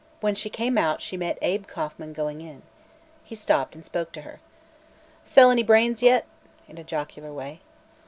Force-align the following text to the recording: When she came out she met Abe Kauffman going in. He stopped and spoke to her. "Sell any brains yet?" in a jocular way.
When 0.19 0.33
she 0.33 0.49
came 0.49 0.79
out 0.79 0.99
she 0.99 1.15
met 1.15 1.37
Abe 1.43 1.67
Kauffman 1.67 2.11
going 2.13 2.41
in. 2.41 2.63
He 3.23 3.35
stopped 3.35 3.75
and 3.75 3.85
spoke 3.85 4.11
to 4.13 4.21
her. 4.23 4.39
"Sell 5.23 5.51
any 5.51 5.61
brains 5.61 6.01
yet?" 6.01 6.25
in 6.67 6.79
a 6.79 6.83
jocular 6.83 7.31
way. 7.31 7.61